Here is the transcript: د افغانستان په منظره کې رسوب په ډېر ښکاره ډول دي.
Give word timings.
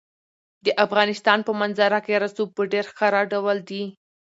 د 0.65 0.67
افغانستان 0.85 1.39
په 1.47 1.51
منظره 1.59 1.99
کې 2.05 2.21
رسوب 2.25 2.49
په 2.57 2.63
ډېر 2.71 2.83
ښکاره 2.91 3.21
ډول 3.31 3.57
دي. 3.69 3.83